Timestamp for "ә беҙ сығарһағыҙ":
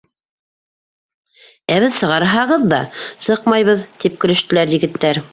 1.75-2.65